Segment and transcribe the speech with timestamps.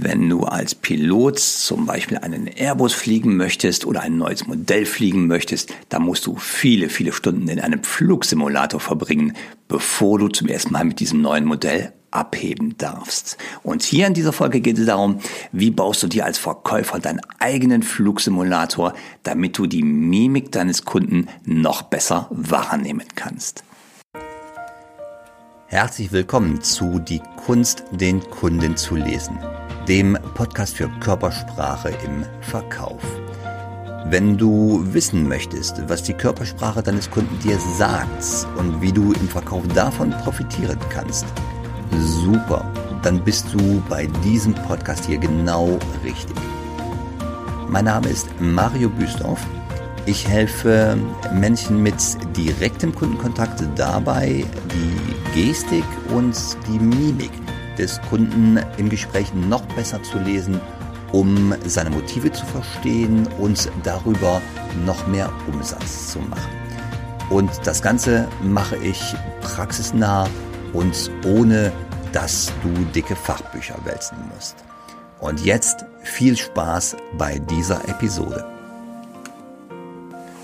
[0.00, 5.26] Wenn du als Pilot zum Beispiel einen Airbus fliegen möchtest oder ein neues Modell fliegen
[5.26, 9.32] möchtest, dann musst du viele, viele Stunden in einem Flugsimulator verbringen,
[9.66, 13.38] bevor du zum ersten Mal mit diesem neuen Modell abheben darfst.
[13.64, 15.18] Und hier in dieser Folge geht es darum,
[15.50, 18.94] wie baust du dir als Verkäufer deinen eigenen Flugsimulator,
[19.24, 23.64] damit du die Mimik deines Kunden noch besser wahrnehmen kannst.
[25.66, 29.40] Herzlich willkommen zu Die Kunst, den Kunden zu lesen
[29.88, 33.00] dem Podcast für Körpersprache im Verkauf.
[34.10, 39.28] Wenn du wissen möchtest, was die Körpersprache deines Kunden dir sagt und wie du im
[39.28, 41.24] Verkauf davon profitieren kannst,
[41.98, 42.70] super,
[43.02, 46.36] dann bist du bei diesem Podcast hier genau richtig.
[47.68, 49.40] Mein Name ist Mario Büstorf.
[50.04, 50.98] Ich helfe
[51.32, 51.96] Menschen mit
[52.36, 56.36] direktem Kundenkontakt dabei, die Gestik und
[56.66, 57.30] die Mimik
[57.78, 60.60] des Kunden im Gespräch noch besser zu lesen,
[61.12, 64.42] um seine Motive zu verstehen und darüber
[64.84, 66.52] noch mehr Umsatz zu machen.
[67.30, 70.28] Und das Ganze mache ich praxisnah
[70.72, 71.72] und ohne,
[72.12, 74.56] dass du dicke Fachbücher wälzen musst.
[75.20, 78.57] Und jetzt viel Spaß bei dieser Episode.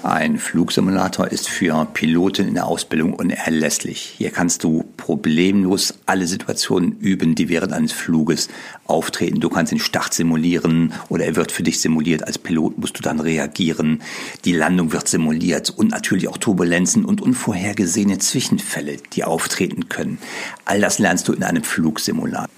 [0.04, 4.14] Ein Flugsimulator ist für Piloten in der Ausbildung unerlässlich.
[4.18, 8.50] Hier kannst du problemlos alle Situationen üben, die während eines Fluges
[8.84, 9.40] auftreten.
[9.40, 12.26] Du kannst den Start simulieren oder er wird für dich simuliert.
[12.26, 14.02] Als Pilot musst du dann reagieren.
[14.44, 20.18] Die Landung wird simuliert und natürlich auch Turbulenzen und unvorhergesehene Zwischenfälle, die auftreten können.
[20.66, 22.50] All das lernst du in einem Flugsimulator.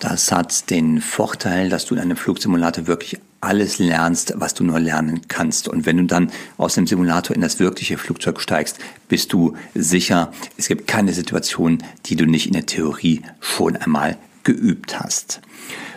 [0.00, 4.80] Das hat den Vorteil, dass du in einem Flugsimulator wirklich alles lernst, was du nur
[4.80, 5.68] lernen kannst.
[5.68, 8.78] Und wenn du dann aus dem Simulator in das wirkliche Flugzeug steigst,
[9.08, 14.16] bist du sicher, es gibt keine Situation, die du nicht in der Theorie schon einmal
[14.42, 15.40] geübt hast.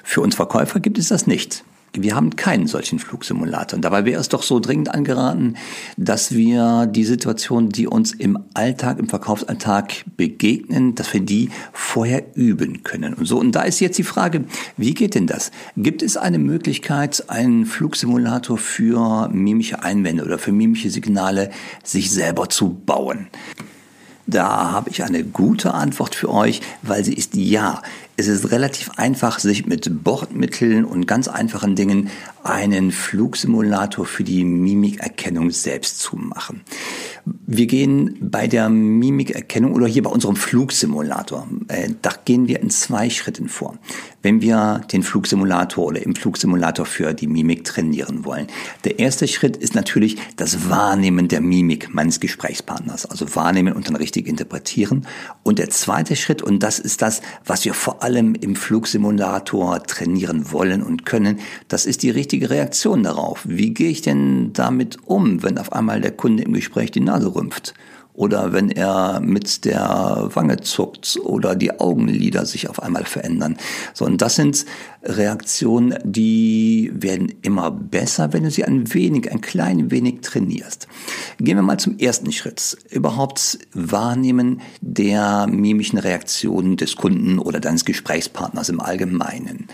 [0.04, 1.64] Für uns Verkäufer gibt es das nicht.
[2.02, 3.78] Wir haben keinen solchen Flugsimulator.
[3.78, 5.56] Und dabei wäre es doch so dringend angeraten,
[5.98, 12.24] dass wir die Situation, die uns im Alltag, im Verkaufsalltag begegnen, dass wir die vorher
[12.36, 13.14] üben können.
[13.14, 14.46] Und so, und da ist jetzt die Frage,
[14.78, 15.52] wie geht denn das?
[15.76, 21.50] Gibt es eine Möglichkeit, einen Flugsimulator für mimische Einwände oder für mimische Signale
[21.84, 23.28] sich selber zu bauen?
[24.28, 27.82] Da habe ich eine gute Antwort für euch, weil sie ist ja.
[28.20, 32.10] Es ist relativ einfach, sich mit Bordmitteln und ganz einfachen Dingen
[32.44, 36.62] einen Flugsimulator für die Mimikerkennung selbst zu machen.
[37.46, 42.72] Wir gehen bei der Mimikerkennung oder hier bei unserem Flugsimulator, äh, da gehen wir in
[42.72, 43.78] zwei Schritten vor.
[44.24, 48.48] Wenn wir den Flugsimulator oder im Flugsimulator für die Mimik trainieren wollen.
[48.84, 53.96] Der erste Schritt ist natürlich das Wahrnehmen der Mimik meines Gesprächspartners, also wahrnehmen und dann
[53.96, 55.06] richtig interpretieren.
[55.44, 60.54] Und der zweite Schritt, und das ist das, was wir vor allem im Flugsimulator trainieren
[60.54, 63.42] wollen und können, das ist die richtige Reaktion darauf.
[63.46, 67.36] Wie gehe ich denn damit um, wenn auf einmal der Kunde im Gespräch die Nase
[67.36, 67.74] rümpft?
[68.18, 73.58] Oder wenn er mit der Wange zuckt oder die Augenlider sich auf einmal verändern.
[73.94, 74.66] So, und das sind
[75.04, 80.88] Reaktionen, die werden immer besser, wenn du sie ein wenig, ein klein wenig trainierst.
[81.38, 82.80] Gehen wir mal zum ersten Schritt.
[82.90, 89.68] Überhaupt wahrnehmen der mimischen Reaktionen des Kunden oder deines Gesprächspartners im Allgemeinen.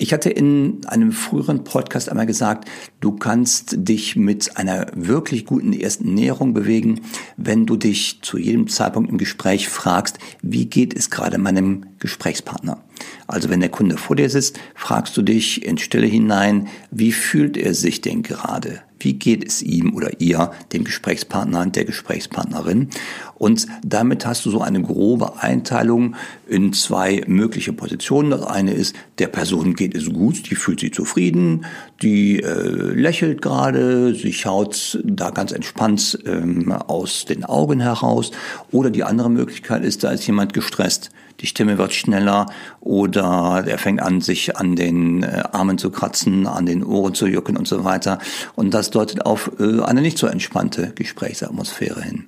[0.00, 2.68] Ich hatte in einem früheren Podcast einmal gesagt,
[3.00, 7.00] du kannst dich mit einer wirklich guten ersten Näherung bewegen,
[7.36, 12.78] wenn du dich zu jedem Zeitpunkt im Gespräch fragst, wie geht es gerade meinem Gesprächspartner?
[13.26, 17.56] Also wenn der Kunde vor dir sitzt, fragst du dich in Stille hinein, wie fühlt
[17.56, 18.82] er sich denn gerade?
[19.00, 22.88] Wie geht es ihm oder ihr, dem Gesprächspartner, der Gesprächspartnerin?
[23.36, 26.16] Und damit hast du so eine grobe Einteilung
[26.48, 28.30] in zwei mögliche Positionen.
[28.30, 31.64] Das eine ist, der Person geht es gut, die fühlt sich zufrieden,
[32.02, 38.30] die äh, lächelt gerade, sie schaut da ganz entspannt ähm, aus den Augen heraus.
[38.70, 41.10] Oder die andere Möglichkeit ist, da ist jemand gestresst
[41.40, 42.46] die Stimme wird schneller
[42.80, 47.26] oder er fängt an, sich an den äh, Armen zu kratzen, an den Ohren zu
[47.26, 48.18] jucken und so weiter.
[48.56, 52.26] Und das deutet auf äh, eine nicht so entspannte Gesprächsatmosphäre hin.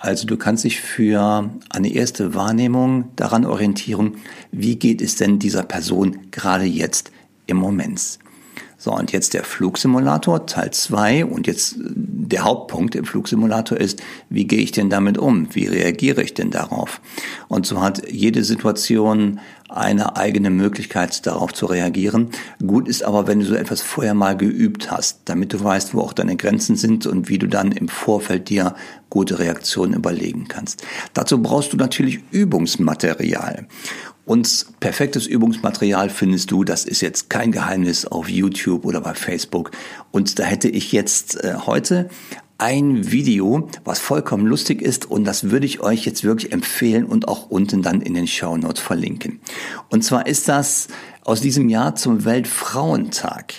[0.00, 4.16] Also du kannst dich für eine erste Wahrnehmung daran orientieren,
[4.50, 7.12] wie geht es denn dieser Person gerade jetzt
[7.46, 8.18] im Moment.
[8.78, 11.26] So, und jetzt der Flugsimulator, Teil 2.
[11.26, 15.54] Und jetzt äh, der Hauptpunkt im Flugsimulator ist, wie gehe ich denn damit um?
[15.54, 17.02] Wie reagiere ich denn darauf?
[17.48, 19.38] Und so hat jede Situation
[19.76, 22.30] eine eigene Möglichkeit, darauf zu reagieren.
[22.64, 26.00] Gut ist aber, wenn du so etwas vorher mal geübt hast, damit du weißt, wo
[26.00, 28.74] auch deine Grenzen sind und wie du dann im Vorfeld dir
[29.08, 30.84] gute Reaktionen überlegen kannst.
[31.14, 33.66] Dazu brauchst du natürlich Übungsmaterial.
[34.24, 39.72] Und perfektes Übungsmaterial findest du, das ist jetzt kein Geheimnis, auf YouTube oder bei Facebook.
[40.12, 42.08] Und da hätte ich jetzt äh, heute
[42.60, 47.26] ein Video, was vollkommen lustig ist und das würde ich euch jetzt wirklich empfehlen und
[47.26, 49.40] auch unten dann in den Show Notes verlinken.
[49.88, 50.88] Und zwar ist das
[51.24, 53.54] aus diesem Jahr zum Weltfrauentag.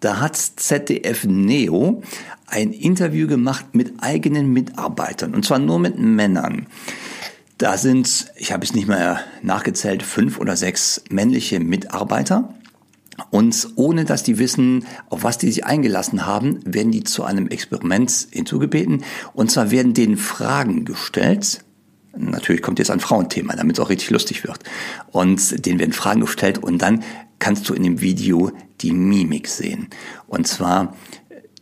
[0.00, 2.02] Da hat ZDF Neo
[2.46, 6.66] ein Interview gemacht mit eigenen Mitarbeitern und zwar nur mit Männern.
[7.58, 12.54] Da sind, ich habe es nicht mehr nachgezählt, fünf oder sechs männliche Mitarbeiter.
[13.30, 17.48] Und ohne dass die wissen, auf was die sich eingelassen haben, werden die zu einem
[17.48, 19.04] Experiment hinzugebeten.
[19.34, 21.64] Und zwar werden denen Fragen gestellt.
[22.16, 24.58] Natürlich kommt jetzt ein Frauenthema, damit es auch richtig lustig wird.
[25.12, 27.04] Und denen werden Fragen gestellt und dann
[27.38, 29.88] kannst du in dem Video die Mimik sehen.
[30.26, 30.96] Und zwar,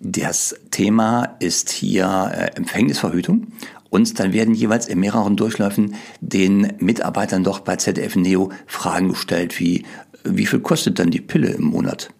[0.00, 3.48] das Thema ist hier äh, Empfängnisverhütung.
[3.90, 9.58] Und dann werden jeweils in mehreren Durchläufen den Mitarbeitern doch bei ZDF Neo Fragen gestellt
[9.60, 9.86] wie,
[10.24, 12.10] wie viel kostet dann die Pille im Monat?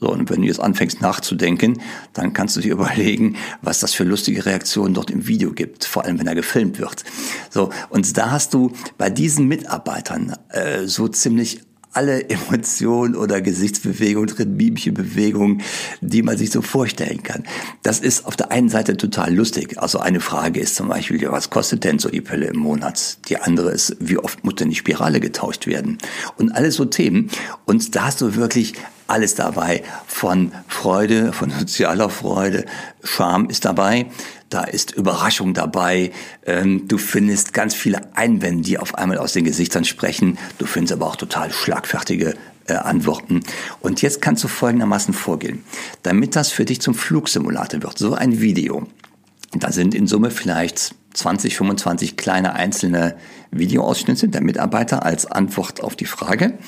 [0.00, 1.80] So, und wenn du jetzt anfängst nachzudenken,
[2.12, 6.04] dann kannst du dir überlegen, was das für lustige Reaktionen dort im Video gibt, vor
[6.04, 7.04] allem wenn er gefilmt wird.
[7.50, 11.62] So, und da hast du bei diesen Mitarbeitern äh, so ziemlich
[11.94, 15.62] alle Emotionen oder Gesichtsbewegungen drin, mimische Bewegungen,
[16.00, 17.44] die man sich so vorstellen kann.
[17.82, 19.78] Das ist auf der einen Seite total lustig.
[19.78, 23.18] Also eine Frage ist zum Beispiel, was kostet denn so die Pille im Monat?
[23.28, 25.98] Die andere ist, wie oft muss denn die Spirale getauscht werden?
[26.36, 27.30] Und alles so Themen.
[27.64, 28.74] Und da hast du wirklich
[29.06, 29.82] alles dabei.
[30.06, 32.64] Von Freude, von sozialer Freude,
[33.02, 34.06] Scham ist dabei,
[34.50, 36.12] da ist Überraschung dabei.
[36.46, 40.38] Ähm, du findest ganz viele Einwände, die auf einmal aus den Gesichtern sprechen.
[40.58, 42.34] Du findest aber auch total schlagfertige
[42.66, 43.40] äh, Antworten.
[43.80, 45.64] Und jetzt kannst du folgendermaßen vorgehen.
[46.02, 48.86] Damit das für dich zum Flugsimulator wird, so ein Video,
[49.52, 53.16] da sind in Summe vielleicht 20, 25 kleine einzelne
[53.52, 56.58] Videoausschnitte der Mitarbeiter als Antwort auf die Frage.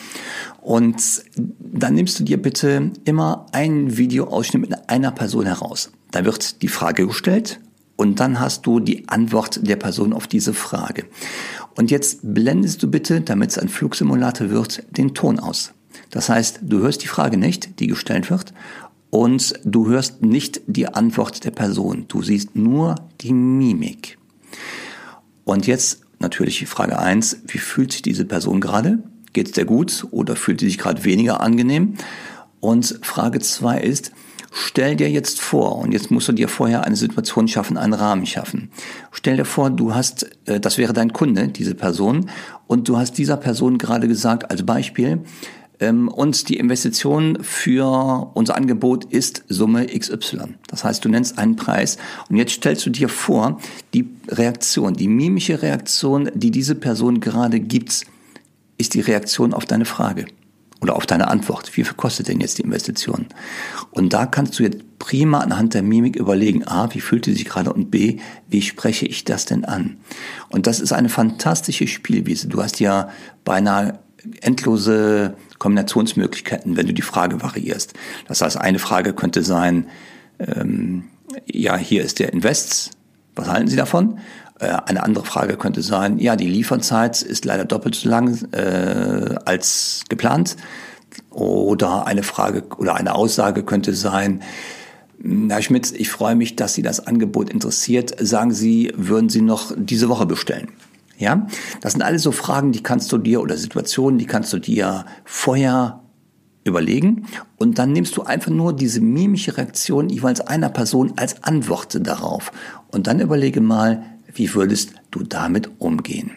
[0.61, 5.91] Und dann nimmst du dir bitte immer einen Videoausschnitt mit einer Person heraus.
[6.13, 7.61] Da wird die Frage gestellt
[7.97, 11.05] und dann hast du die Antwort der Person auf diese Frage.
[11.75, 15.73] Und jetzt blendest du bitte, damit es ein Flugsimulator wird, den Ton aus.
[16.11, 18.53] Das heißt, du hörst die Frage nicht, die gestellt wird,
[19.11, 22.05] und du hörst nicht die Antwort der Person.
[22.09, 24.19] Du siehst nur die Mimik.
[25.45, 28.99] Und jetzt natürlich die Frage eins: wie fühlt sich diese Person gerade?
[29.33, 31.95] Geht es dir gut oder fühlt sie sich gerade weniger angenehm?
[32.61, 34.13] Und Frage zwei ist,
[34.59, 38.25] Stell dir jetzt vor, und jetzt musst du dir vorher eine Situation schaffen, einen Rahmen
[38.25, 38.71] schaffen.
[39.13, 42.31] Stell dir vor, du hast, äh, das wäre dein Kunde, diese Person,
[42.67, 45.21] und du hast dieser Person gerade gesagt, als Beispiel,
[45.79, 50.55] ähm, und die Investition für unser Angebot ist Summe XY.
[50.69, 51.99] Das heißt, du nennst einen Preis
[52.31, 53.61] und jetzt stellst du dir vor,
[53.93, 58.07] die Reaktion, die mimische Reaktion, die diese Person gerade gibt,
[58.79, 60.25] ist die Reaktion auf deine Frage
[60.81, 61.77] oder auf deine Antwort.
[61.77, 63.27] Wie viel kostet denn jetzt die Investition?
[63.91, 67.45] Und da kannst du jetzt prima anhand der Mimik überlegen, A, wie fühlt sie sich
[67.45, 68.19] gerade und B,
[68.49, 69.99] wie spreche ich das denn an?
[70.49, 72.49] Und das ist eine fantastische Spielwiese.
[72.49, 73.09] Du hast ja
[73.45, 73.99] beinahe
[74.41, 77.95] endlose Kombinationsmöglichkeiten, wenn du die Frage variierst.
[78.29, 79.87] Das heißt, eine Frage könnte sein,
[80.39, 81.05] ähm,
[81.47, 82.91] ja, hier ist der Invest,
[83.35, 84.19] was halten Sie davon?
[84.59, 89.37] Äh, eine andere Frage könnte sein, ja, die Lieferzeit ist leider doppelt so lang äh,
[89.45, 90.57] als geplant.
[91.31, 94.43] Oder eine Frage oder eine Aussage könnte sein,
[95.49, 98.15] Herr Schmitz, ich freue mich, dass Sie das Angebot interessiert.
[98.21, 100.69] Sagen Sie, würden Sie noch diese Woche bestellen?
[101.19, 101.47] Ja,
[101.81, 105.07] das sind alles so Fragen, die kannst du dir oder Situationen, die kannst du dir
[105.25, 106.01] vorher
[106.65, 111.99] überlegen und dann nimmst du einfach nur diese mimische Reaktion jeweils einer Person als Antwort
[112.07, 112.53] darauf
[112.89, 114.03] und dann überlege mal,
[114.37, 116.31] wie würdest du damit umgehen?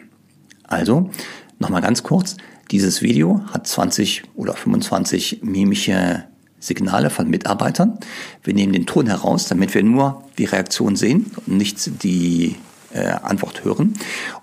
[0.64, 1.10] Also,
[1.58, 2.36] nochmal ganz kurz,
[2.70, 6.24] dieses Video hat 20 oder 25 mimische
[6.60, 7.98] Signale von Mitarbeitern.
[8.44, 12.56] Wir nehmen den Ton heraus, damit wir nur die Reaktion sehen und nicht die
[12.92, 13.94] äh, Antwort hören.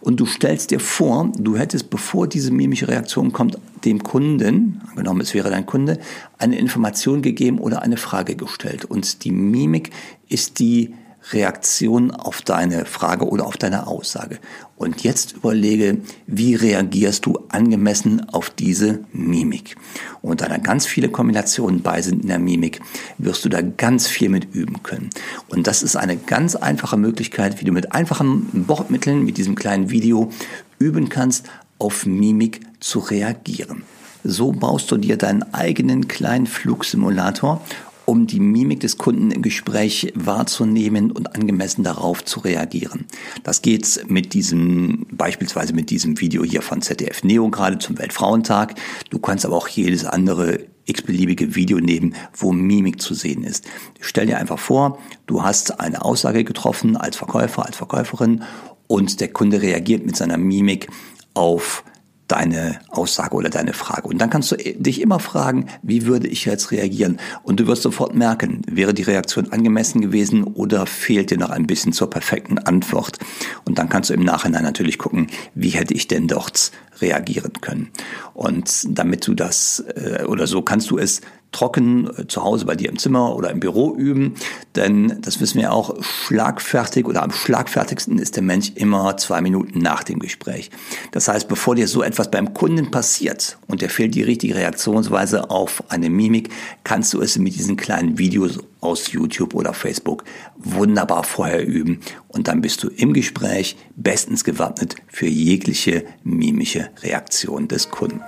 [0.02, 5.22] Und du stellst dir vor, du hättest, bevor diese mimische Reaktion kommt, dem Kunden, angenommen
[5.22, 6.00] es wäre dein Kunde,
[6.38, 8.86] eine Information gegeben oder eine Frage gestellt.
[8.86, 9.92] Und die Mimik
[10.28, 10.94] ist die
[11.32, 14.40] Reaktion auf deine Frage oder auf deine Aussage.
[14.76, 19.76] Und jetzt überlege, wie reagierst du angemessen auf diese Mimik?
[20.22, 22.80] Und da da ganz viele Kombinationen bei sind in der Mimik,
[23.18, 25.10] wirst du da ganz viel mit üben können.
[25.48, 29.90] Und das ist eine ganz einfache Möglichkeit, wie du mit einfachen Bordmitteln, mit diesem kleinen
[29.90, 30.32] Video
[30.80, 33.84] üben kannst, auf Mimik zu reagieren.
[34.24, 37.62] So baust du dir deinen eigenen kleinen Flugsimulator
[38.08, 43.06] um die Mimik des Kunden im Gespräch wahrzunehmen und angemessen darauf zu reagieren.
[43.44, 48.76] Das geht mit diesem, beispielsweise mit diesem Video hier von ZDF Neo gerade zum Weltfrauentag.
[49.10, 53.66] Du kannst aber auch jedes andere x-beliebige Video nehmen, wo Mimik zu sehen ist.
[54.00, 58.44] Stell dir einfach vor, du hast eine Aussage getroffen als Verkäufer, als Verkäuferin
[58.88, 60.88] und der Kunde reagiert mit seiner Mimik
[61.34, 61.84] auf
[62.28, 64.08] deine Aussage oder deine Frage.
[64.08, 67.20] Und dann kannst du dich immer fragen, wie würde ich jetzt reagieren?
[67.44, 71.68] Und du wirst sofort merken, wäre die Reaktion angemessen gewesen oder fehlt dir noch ein
[71.68, 73.18] bisschen zur perfekten Antwort?
[73.66, 77.90] Und dann kannst du im Nachhinein natürlich gucken, wie hätte ich denn dort reagieren können?
[78.34, 82.76] Und damit du das, äh, oder so kannst du es trocken äh, zu Hause bei
[82.76, 84.36] dir im Zimmer oder im Büro üben.
[84.76, 89.80] Denn das wissen wir auch, schlagfertig oder am schlagfertigsten ist der Mensch immer zwei Minuten
[89.80, 90.70] nach dem Gespräch.
[91.12, 95.50] Das heißt, bevor dir so etwas beim Kunden passiert und dir fehlt die richtige Reaktionsweise
[95.50, 96.50] auf eine Mimik,
[96.84, 100.24] kannst du es mit diesen kleinen Videos aus YouTube oder Facebook
[100.58, 107.68] wunderbar vorher üben und dann bist du im Gespräch bestens gewappnet für jegliche mimische Reaktion
[107.68, 108.22] des Kunden.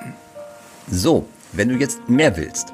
[0.92, 2.74] So, wenn du jetzt mehr willst,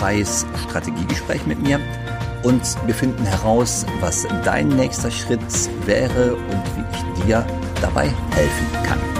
[0.00, 1.78] kostenfreies Strategiegespräch mit mir
[2.42, 5.40] und wir finden heraus, was dein nächster Schritt
[5.84, 7.46] wäre und wie ich dir
[7.82, 9.19] dabei helfen kann.